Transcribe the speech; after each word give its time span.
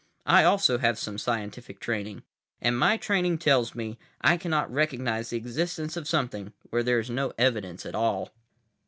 I 0.25 0.43
also 0.43 0.79
have 0.79 0.97
some 0.97 1.19
scientific 1.19 1.79
training. 1.79 2.23
And 2.59 2.75
my 2.75 2.97
training 2.97 3.37
tells 3.37 3.75
me 3.75 3.99
I 4.19 4.35
cannot 4.35 4.73
recognize 4.73 5.29
the 5.29 5.37
existence 5.37 5.95
of 5.95 6.07
something 6.07 6.53
where 6.71 6.81
there 6.81 6.97
is 6.97 7.11
no 7.11 7.33
evidence 7.37 7.85
at 7.85 7.93
all." 7.93 8.31